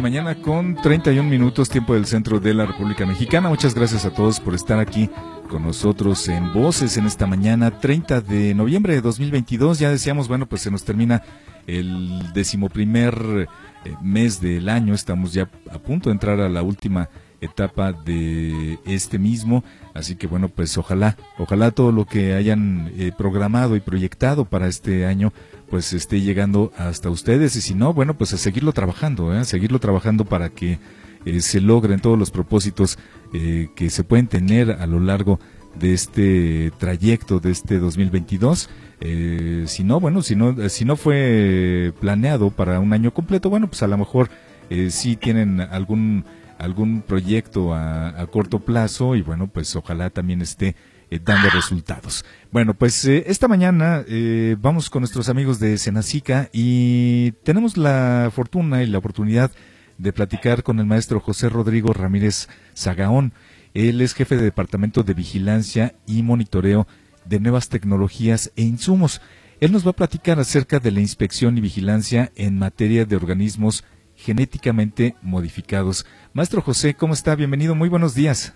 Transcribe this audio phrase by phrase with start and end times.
[0.00, 3.48] Mañana con 31 minutos tiempo del centro de la República Mexicana.
[3.48, 5.10] Muchas gracias a todos por estar aquí
[5.48, 9.78] con nosotros en Voces en esta mañana 30 de noviembre de 2022.
[9.78, 11.22] Ya decíamos, bueno, pues se nos termina
[11.66, 13.48] el decimoprimer
[13.84, 14.94] eh, mes del año.
[14.94, 17.08] Estamos ya a punto de entrar a la última
[17.40, 19.64] etapa de este mismo.
[19.94, 24.68] Así que bueno, pues ojalá, ojalá todo lo que hayan eh, programado y proyectado para
[24.68, 25.32] este año
[25.70, 29.38] pues esté llegando hasta ustedes y si no, bueno, pues a seguirlo trabajando, ¿eh?
[29.38, 30.78] a seguirlo trabajando para que
[31.24, 32.98] eh, se logren todos los propósitos
[33.32, 35.38] eh, que se pueden tener a lo largo
[35.78, 38.68] de este trayecto de este 2022.
[39.00, 43.68] Eh, si no, bueno, si no, si no fue planeado para un año completo, bueno,
[43.68, 44.30] pues a lo mejor
[44.70, 46.24] eh, sí tienen algún
[46.58, 50.74] algún proyecto a, a corto plazo y bueno, pues ojalá también esté
[51.10, 52.24] eh, dando resultados.
[52.52, 58.30] Bueno, pues eh, esta mañana eh, vamos con nuestros amigos de Senacica y tenemos la
[58.34, 59.50] fortuna y la oportunidad
[59.96, 63.32] de platicar con el maestro José Rodrigo Ramírez Zagaón.
[63.74, 66.86] Él es jefe de Departamento de Vigilancia y Monitoreo
[67.24, 69.20] de Nuevas Tecnologías e Insumos.
[69.60, 73.82] Él nos va a platicar acerca de la inspección y vigilancia en materia de organismos
[74.14, 76.06] genéticamente modificados.
[76.32, 77.34] Maestro José, ¿cómo está?
[77.34, 78.54] Bienvenido, muy buenos días.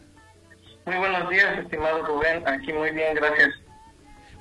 [1.32, 2.46] Días, estimado Rubén.
[2.46, 3.54] Aquí muy bien, gracias.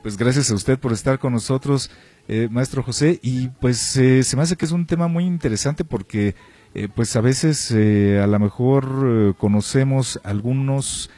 [0.01, 1.89] Pues gracias a usted por estar con nosotros,
[2.27, 3.17] eh, maestro José.
[3.23, 6.35] Y pues eh, se me hace que es un tema muy interesante porque
[6.73, 11.09] eh, pues a veces eh, a lo mejor eh, conocemos algunos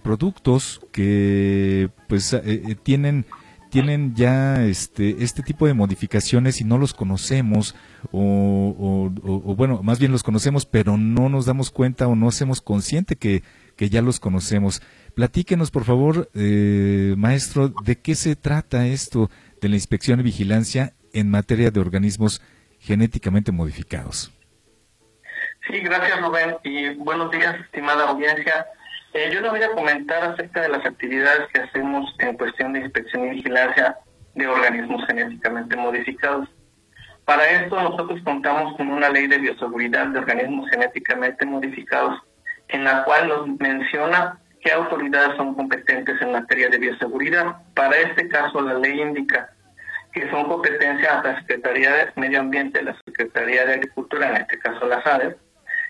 [0.00, 2.40] productos que pues
[2.84, 3.26] tienen
[3.82, 7.74] tienen ya este este tipo de modificaciones y no los conocemos
[8.10, 12.62] o, o, bueno más bien los conocemos pero no nos damos cuenta o no hacemos
[12.62, 13.42] consciente que
[13.76, 14.80] que ya los conocemos.
[15.14, 20.94] Platíquenos, por favor, eh, maestro, de qué se trata esto de la inspección y vigilancia
[21.12, 22.40] en materia de organismos
[22.80, 24.32] genéticamente modificados.
[25.68, 28.66] Sí, gracias Rubén y buenos días, estimada audiencia.
[29.16, 32.80] Eh, yo le voy a comentar acerca de las actividades que hacemos en cuestión de
[32.80, 33.96] inspección y vigilancia
[34.34, 36.46] de organismos genéticamente modificados.
[37.24, 42.20] Para esto nosotros contamos con una ley de bioseguridad de organismos genéticamente modificados
[42.68, 47.56] en la cual nos menciona qué autoridades son competentes en materia de bioseguridad.
[47.72, 49.48] Para este caso la ley indica
[50.12, 54.86] que son competencias la Secretaría de Medio Ambiente, la Secretaría de Agricultura, en este caso
[54.86, 55.38] la SADER,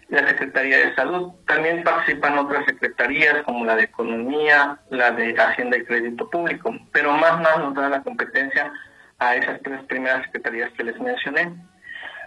[0.09, 1.33] la Secretaría de Salud.
[1.47, 7.13] También participan otras secretarías como la de Economía, la de Hacienda y Crédito Público, pero
[7.13, 8.73] más más nos da la competencia
[9.19, 11.55] a esas tres primeras secretarías que les mencioné.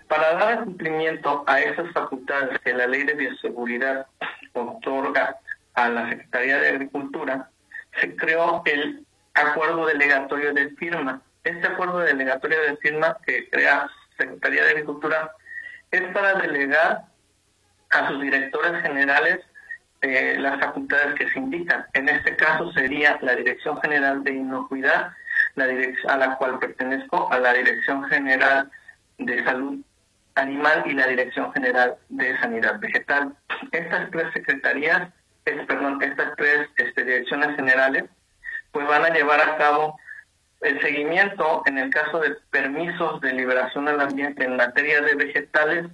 [0.07, 4.07] Para dar cumplimiento a esas facultades que la ley de bioseguridad
[4.53, 5.37] otorga
[5.75, 7.49] a la Secretaría de Agricultura,
[7.99, 11.21] se creó el acuerdo delegatorio de firma.
[11.43, 15.31] Este acuerdo delegatorio de firma que crea Secretaría de Agricultura
[15.91, 17.03] es para delegar
[17.91, 19.39] a sus directores generales
[20.01, 21.85] eh, las facultades que se indican.
[21.93, 25.11] En este caso sería la Dirección General de Inocuidad,
[25.55, 25.65] la
[26.07, 28.71] a la cual pertenezco, a la Dirección General
[29.17, 29.79] de Salud
[30.35, 33.35] Animal y la Dirección General de Sanidad Vegetal.
[33.71, 35.09] Estas tres secretarías,
[35.43, 38.05] perdón, estas tres este, direcciones generales,
[38.71, 39.99] pues van a llevar a cabo
[40.61, 45.87] el seguimiento en el caso de permisos de liberación al ambiente en materia de vegetales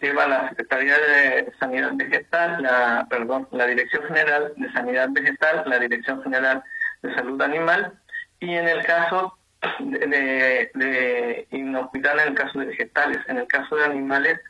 [0.00, 5.78] lleva la Secretaría de Sanidad Vegetal, la perdón, la Dirección General de Sanidad Vegetal, la
[5.78, 6.62] Dirección General
[7.02, 7.92] de Salud Animal
[8.40, 9.36] y en el caso
[9.80, 14.40] de, de, de inocuidad en el caso de vegetales, en el caso de animales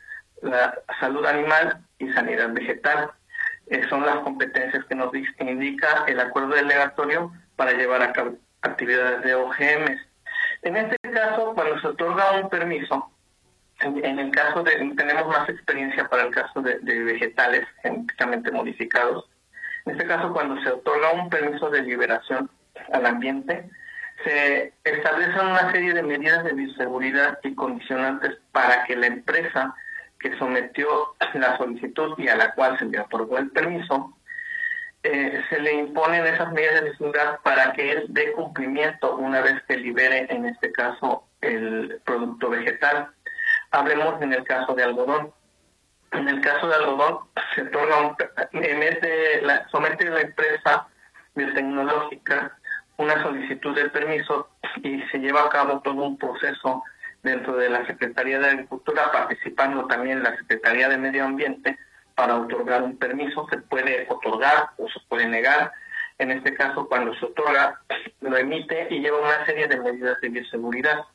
[0.41, 3.11] la salud animal y sanidad vegetal
[3.67, 9.23] eh, son las competencias que nos indica el acuerdo delegatorio para llevar a cabo actividades
[9.23, 9.97] de OGM.
[10.63, 13.11] En este caso, cuando se otorga un permiso,
[13.81, 19.29] en, el caso de, tenemos más experiencia para el caso de, vegetales genéticamente modificados.
[19.85, 22.49] En este caso, cuando se otorga un permiso de liberación
[22.91, 23.69] al ambiente,
[24.23, 29.73] se establecen una serie de medidas de bioseguridad y condicionantes para que la empresa
[30.19, 34.13] que sometió la solicitud y a la cual se le otorgó el permiso,
[35.03, 39.55] eh, se le imponen esas medidas de seguridad para que él dé cumplimiento una vez
[39.65, 43.09] que libere, en este caso, el producto vegetal.
[43.71, 45.31] Hablemos en el caso de algodón.
[46.11, 47.19] En el caso de algodón,
[47.53, 48.15] se otorga un,
[48.53, 50.87] en de la, somete la empresa
[51.35, 52.59] biotecnológica
[52.99, 54.49] una solicitud de permiso
[54.83, 56.83] y se lleva a cabo todo un proceso
[57.23, 61.77] dentro de la Secretaría de Agricultura, participando también la Secretaría de Medio Ambiente
[62.13, 63.47] para otorgar un permiso.
[63.49, 65.71] Se puede otorgar o se puede negar.
[66.17, 67.79] En este caso, cuando se otorga,
[68.19, 71.05] lo emite y lleva una serie de medidas de bioseguridad.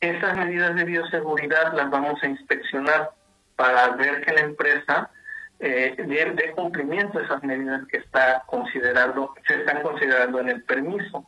[0.00, 3.10] Estas medidas de bioseguridad las vamos a inspeccionar
[3.56, 5.10] para ver que la empresa
[5.58, 11.26] eh, dé, cumplimiento a esas medidas que está considerando, se están considerando en el permiso.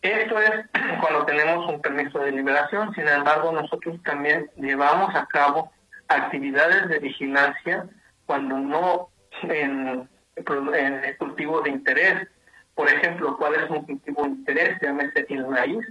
[0.00, 0.50] Esto es
[1.00, 5.70] cuando tenemos un permiso de liberación, sin embargo nosotros también llevamos a cabo
[6.08, 7.86] actividades de vigilancia
[8.26, 9.08] cuando no
[9.42, 12.28] en, en cultivo de interés.
[12.74, 14.78] Por ejemplo, ¿cuál es un cultivo de interés?
[14.80, 15.86] Llámese el maíz.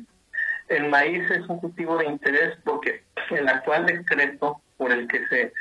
[0.71, 5.53] El maíz es un cultivo de interés porque el actual decreto por el que se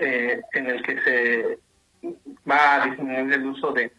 [0.00, 1.58] eh, en el que se
[2.48, 3.92] va a disminuir el uso de,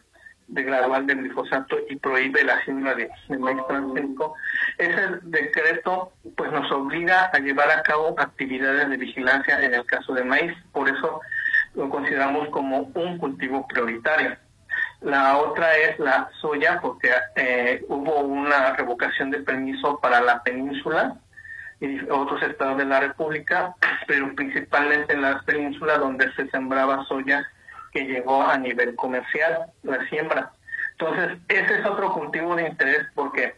[0.48, 4.34] de gradual del glifosato y prohíbe la siembra de, maíz transgénico,
[4.78, 10.14] ese decreto pues nos obliga a llevar a cabo actividades de vigilancia en el caso
[10.14, 11.20] de maíz, por eso
[11.74, 14.36] lo consideramos como un cultivo prioritario.
[15.00, 21.16] La otra es la soya, porque eh, hubo una revocación de permiso para la península
[21.80, 23.74] y otros estados de la República,
[24.06, 27.46] pero principalmente en la península donde se sembraba soya
[27.92, 30.52] que llegó a nivel comercial, la siembra.
[30.92, 33.54] Entonces, ese es otro cultivo de interés porque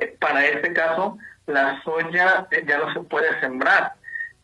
[0.00, 3.94] eh, para este caso la soya ya no se puede sembrar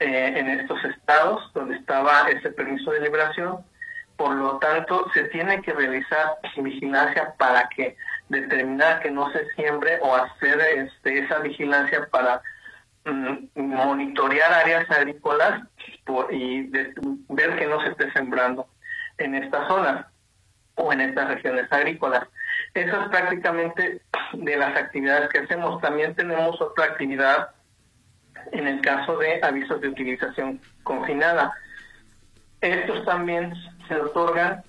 [0.00, 3.64] eh, en estos estados donde estaba ese permiso de liberación.
[4.22, 7.96] Por lo tanto, se tiene que realizar vigilancia para que
[8.28, 12.40] determinar que no se siembre o hacer este, esa vigilancia para
[13.04, 15.62] mm, monitorear áreas agrícolas
[16.30, 18.68] y ver que no se esté sembrando
[19.18, 20.06] en estas zonas
[20.76, 22.22] o en estas regiones agrícolas.
[22.74, 24.02] Eso es prácticamente
[24.34, 25.80] de las actividades que hacemos.
[25.80, 27.48] También tenemos otra actividad
[28.52, 31.52] en el caso de avisos de utilización confinada.
[32.60, 33.52] Estos también
[33.88, 34.62] se otorgan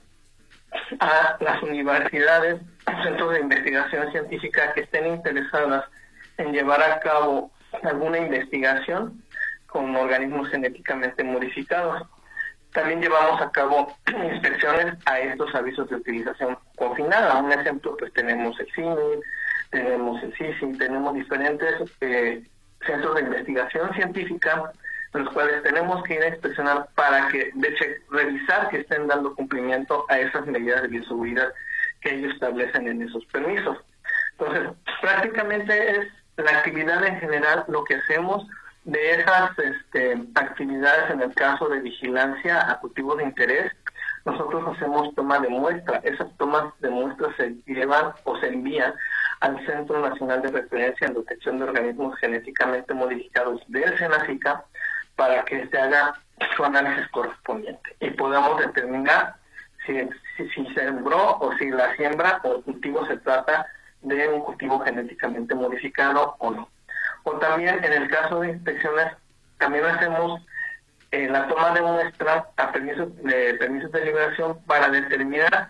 [1.00, 2.60] a las universidades,
[3.04, 5.86] centros de investigación científica que estén interesadas
[6.38, 7.52] en llevar a cabo
[7.84, 9.24] alguna investigación
[9.68, 12.08] con organismos genéticamente modificados.
[12.74, 13.96] También llevamos a cabo
[14.32, 17.38] inspecciones a estos avisos de utilización confinada.
[17.38, 19.22] Un ejemplo, pues tenemos el CIMI,
[19.70, 22.44] tenemos el CICI, tenemos diferentes eh,
[22.86, 24.72] centros de investigación científica,
[25.14, 29.36] los cuales tenemos que ir a inspeccionar para que, de hecho, revisar que estén dando
[29.36, 31.54] cumplimiento a esas medidas de bioseguridad
[32.02, 33.78] que ellos establecen en esos permisos.
[34.38, 34.70] Entonces,
[35.02, 36.08] prácticamente es
[36.38, 38.46] la actividad en general lo que hacemos
[38.86, 43.72] de esas este, actividades en el caso de vigilancia a cultivos de interés,
[44.26, 46.00] nosotros hacemos toma de muestra.
[46.04, 48.94] Esas tomas de muestra se llevan o se envían
[49.42, 54.64] al Centro Nacional de Referencia en Detección de Organismos Genéticamente Modificados del SENACICA
[55.16, 56.14] para que se haga
[56.56, 59.36] su análisis correspondiente y podamos determinar
[59.86, 59.94] si,
[60.38, 63.68] si, si sembró o si la siembra o el cultivo se trata
[64.02, 66.70] de un cultivo genéticamente modificado o no.
[67.24, 69.14] O también en el caso de inspecciones,
[69.58, 70.42] también hacemos
[71.12, 75.70] eh, la toma de muestra a permisos de, permisos de liberación para determinar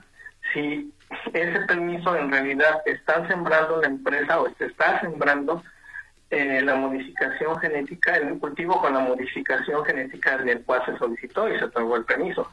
[0.53, 0.91] si
[1.33, 5.61] ese permiso en realidad están sembrando la empresa o se está sembrando
[6.33, 11.59] eh, la modificación genética, el cultivo con la modificación genética del cual se solicitó y
[11.59, 12.49] se otorgó el permiso.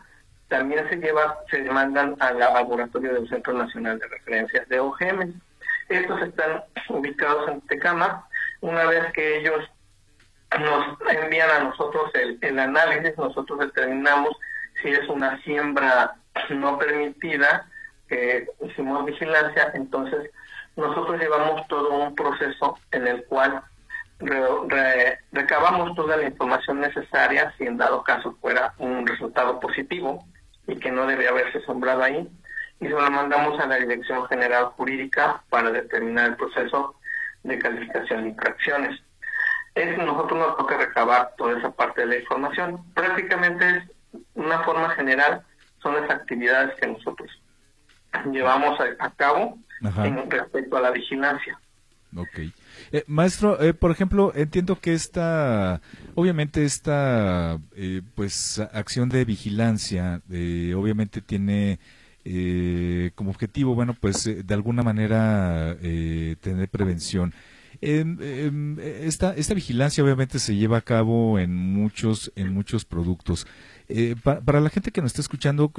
[0.48, 5.32] También se lleva, se demandan al laboratorio del Centro Nacional de Referencias de OGM.
[5.88, 8.28] Estos están ubicados en Tecama.
[8.60, 9.64] Una vez que ellos
[10.58, 14.36] nos envían a nosotros el, el análisis, nosotros determinamos
[14.82, 16.16] si es una siembra
[16.50, 17.66] no permitida
[18.08, 20.30] que hicimos vigilancia, entonces
[20.76, 23.62] nosotros llevamos todo un proceso en el cual
[25.32, 30.24] recabamos toda la información necesaria si en dado caso fuera un resultado positivo
[30.66, 32.28] y que no debe haberse sembrado ahí
[32.80, 36.96] y se lo mandamos a la Dirección General Jurídica para determinar el proceso
[37.42, 39.00] de calificación de infracciones.
[39.74, 42.82] Es, nosotros nos toca recabar toda esa parte de la información.
[42.94, 43.84] Prácticamente es
[44.34, 45.42] una forma general,
[45.82, 47.30] son las actividades que nosotros
[48.32, 51.59] llevamos a, cabo en respecto a la vigilancia.
[52.16, 52.38] Ok.
[52.92, 55.80] Eh, maestro, eh, por ejemplo, entiendo que esta,
[56.14, 61.78] obviamente esta, eh, pues, acción de vigilancia, obviamente tiene
[63.14, 67.32] como objetivo, bueno, pues, de alguna manera tener prevención.
[67.82, 73.46] Em, em, esta, esta vigilancia obviamente se lleva a cabo en muchos, en muchos productos.
[74.22, 75.72] para la gente que nos está escuchando,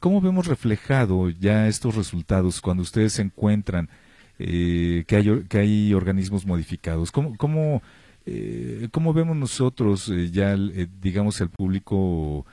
[0.00, 3.90] ¿cómo vemos reflejado ya estos resultados cuando ustedes se encuentran?
[4.38, 7.12] Eh, que, hay, que hay organismos modificados.
[7.12, 7.82] ¿Cómo, cómo,
[8.24, 12.46] eh, cómo vemos nosotros eh, ya, eh, digamos, el público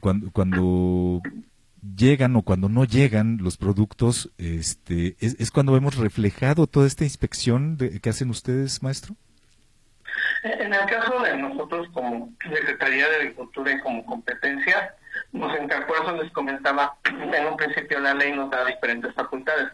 [0.00, 1.22] cuando, cuando
[1.96, 7.04] llegan o cuando no llegan los productos, este, es, es cuando vemos reflejado toda esta
[7.04, 9.14] inspección de, que hacen ustedes, maestro?
[10.42, 14.95] En el caso de nosotros como Secretaría de Agricultura y como competencia,
[16.12, 19.68] les comentaba, en un principio la ley nos da diferentes facultades.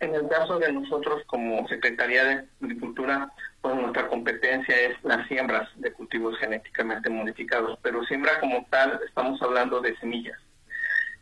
[0.00, 5.68] En el caso de nosotros como Secretaría de Agricultura, pues nuestra competencia es las siembras
[5.76, 10.38] de cultivos genéticamente modificados, pero siembra como tal estamos hablando de semillas.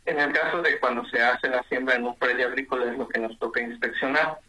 [0.05, 3.07] En el caso de cuando se hace la siembra en un predio agrícola es lo
[3.07, 4.39] que nos toca inspeccionar.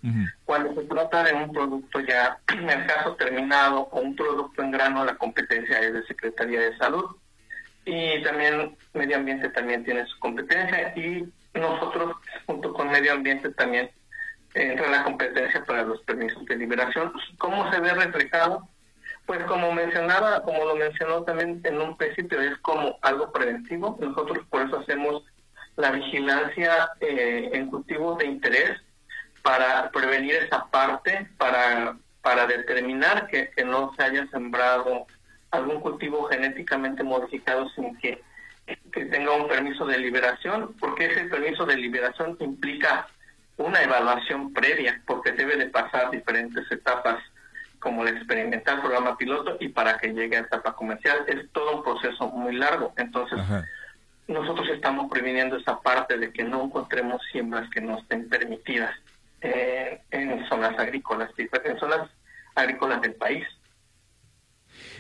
[0.46, 4.70] Cuando se trata de un producto ya, en el caso terminado o un producto en
[4.70, 7.16] grano, la competencia es de Secretaría de Salud
[7.84, 13.90] y también medio ambiente también tiene su competencia y nosotros junto con medio ambiente también
[14.54, 17.12] entra la competencia para los permisos de liberación.
[17.38, 18.68] ¿Cómo se ve reflejado?
[19.26, 23.96] Pues como mencionaba, como lo mencionó también en un principio, es como algo preventivo.
[24.00, 25.22] Nosotros por eso hacemos
[25.76, 28.80] la vigilancia eh, en cultivos de interés
[29.42, 35.06] para prevenir esa parte, para, para determinar que, que no se haya sembrado
[35.50, 38.22] algún cultivo genéticamente modificado sin que,
[38.92, 43.08] tenga un permiso de liberación, porque ese permiso de liberación implica
[43.56, 47.18] una evaluación previa, porque debe de pasar diferentes etapas
[47.78, 51.82] como el experimental programa piloto y para que llegue a etapa comercial es todo un
[51.82, 52.94] proceso muy largo.
[52.96, 53.38] Entonces,
[54.28, 58.94] nosotros estamos previniendo esa parte de que no encontremos siembras que no estén permitidas
[59.40, 62.08] eh, en zonas agrícolas, en zonas
[62.54, 63.44] agrícolas del país.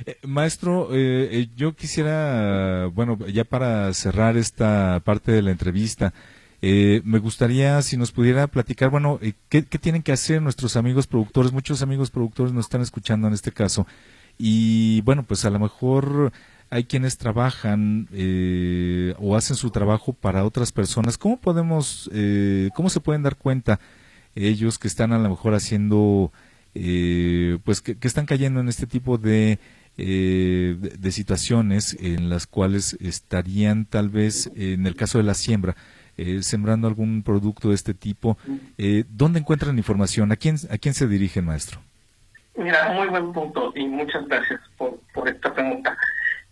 [0.06, 6.12] Eh, maestro, eh, eh, yo quisiera, bueno, ya para cerrar esta parte de la entrevista,
[6.62, 9.18] me gustaría si nos pudiera platicar, bueno,
[9.48, 11.52] ¿qué, tienen que hacer nuestros amigos productores?
[11.52, 13.84] Muchos amigos productores nos están escuchando en este caso.
[14.38, 16.32] Y bueno, pues a lo mejor
[16.70, 18.08] hay quienes trabajan
[19.18, 21.18] o hacen su trabajo para otras personas.
[21.18, 22.08] ¿Cómo podemos,
[22.76, 23.80] cómo se pueden dar cuenta
[24.36, 26.30] ellos que están a lo mejor haciendo,
[26.72, 29.58] pues que, están cayendo en este tipo de
[29.98, 35.76] eh, de, situaciones en las cuales estarían tal vez, en el caso de la siembra,
[36.18, 38.36] eh, sembrando algún producto de este tipo.
[38.76, 40.30] Eh, ¿Dónde encuentran información?
[40.30, 41.80] ¿A quién, ¿A quién se dirige, maestro?
[42.54, 45.96] Mira, muy buen punto y muchas gracias por, por esta pregunta.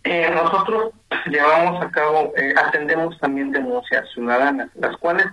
[0.03, 0.93] Eh, nosotros
[1.27, 5.27] llevamos a cabo, atendemos también denuncias ciudadanas, las cuales,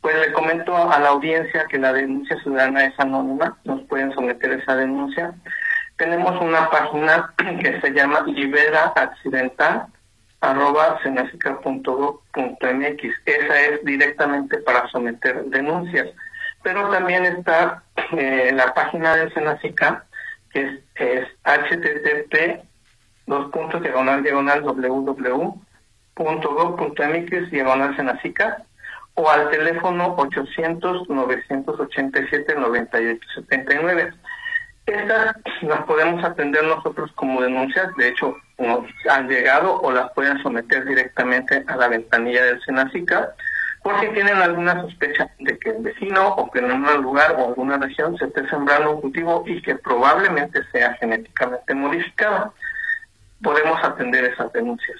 [0.00, 4.52] pues le comento a la audiencia que la denuncia ciudadana es anónima, nos pueden someter
[4.52, 5.34] esa denuncia
[5.98, 9.86] tenemos una página que se llama libera accidental
[10.40, 11.00] arroba
[13.26, 16.08] Esa es directamente para someter denuncias.
[16.62, 17.82] Pero también está
[18.16, 20.04] eh, la página de Senacica,
[20.50, 22.62] que es, es http
[23.26, 25.50] dos puntos diagonal diagonal www.gov.mx
[27.50, 28.62] diagonal Senacica
[29.14, 34.12] o al teléfono 800 987 9879
[34.92, 40.42] estas las podemos atender nosotros como denuncias, de hecho nos han llegado o las pueden
[40.42, 43.34] someter directamente a la ventanilla del Senacica
[43.82, 47.48] por si tienen alguna sospecha de que el vecino o que en un lugar o
[47.48, 52.52] alguna región se esté sembrando un cultivo y que probablemente sea genéticamente modificado.
[53.42, 54.98] Podemos atender esas denuncias.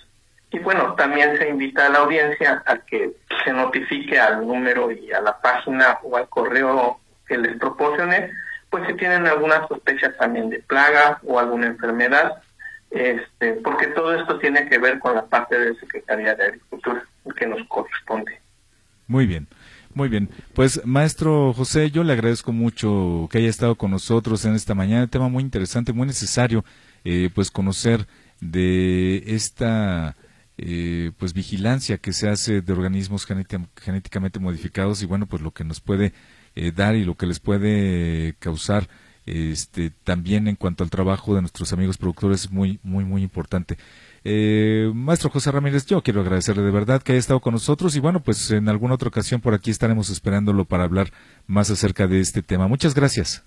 [0.51, 3.13] Y bueno, también se invita a la audiencia a que
[3.45, 8.31] se notifique al número y a la página o al correo que les proporcione
[8.71, 12.43] pues si tienen alguna sospecha también de plaga o alguna enfermedad,
[12.91, 17.05] este, porque todo esto tiene que ver con la parte de Secretaría de Agricultura
[17.37, 18.41] que nos corresponde.
[19.07, 19.47] Muy bien.
[19.95, 24.55] Muy bien, pues maestro José, yo le agradezco mucho que haya estado con nosotros en
[24.55, 26.65] esta mañana, tema muy interesante, muy necesario,
[27.05, 28.07] eh, pues conocer
[28.41, 30.15] de esta
[30.57, 35.65] eh, pues vigilancia que se hace de organismos genéticamente modificados y bueno, pues lo que
[35.65, 36.13] nos puede
[36.59, 38.89] eh, dar y lo que les puede causar
[39.27, 43.77] este, también en cuanto al trabajo de nuestros amigos productores es muy, muy, muy importante.
[44.25, 48.01] Eh, maestro José Ramírez, yo quiero agradecerle de verdad que haya estado con nosotros y
[48.01, 51.13] bueno, pues en alguna otra ocasión por aquí estaremos esperándolo para hablar
[51.47, 52.67] más acerca de este tema.
[52.67, 53.45] Muchas gracias.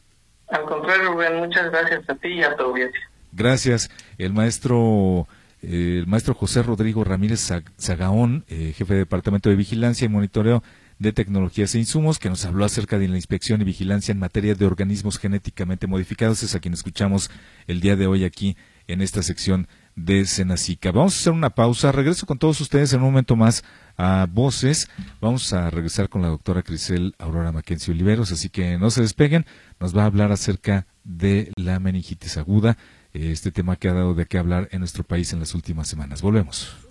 [0.50, 3.02] Al contrario, Rubén, muchas gracias a ti y a tu audiencia.
[3.32, 3.90] Gracias.
[4.18, 5.28] El maestro
[5.62, 10.64] el maestro José Rodrigo Ramírez Zagaón, eh, jefe de Departamento de Vigilancia y Monitoreo
[11.02, 14.54] de Tecnologías e Insumos, que nos habló acerca de la inspección y vigilancia en materia
[14.54, 16.44] de organismos genéticamente modificados.
[16.44, 17.32] Es a quien escuchamos
[17.66, 18.56] el día de hoy aquí
[18.88, 20.92] en esta sección de Senacica.
[20.92, 21.92] Vamos a hacer una pausa.
[21.92, 23.64] Regreso con todos ustedes en un momento más
[23.98, 24.90] a Voces.
[25.20, 29.48] Vamos a regresar con la doctora Crisel Aurora Mackenzie Oliveros, así que no se despeguen.
[29.80, 32.78] Nos va a hablar acerca de la meningitis aguda
[33.12, 36.22] este tema que ha dado de qué hablar en nuestro país en las últimas semanas.
[36.22, 36.91] Volvemos.